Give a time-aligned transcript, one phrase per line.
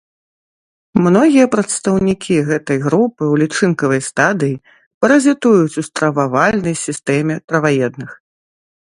[1.07, 4.59] Многія прадстаўнікі гэтай групы ў лічынкавай стадыі
[5.05, 8.11] паразітуюць у стрававальнай сістэме траваедных.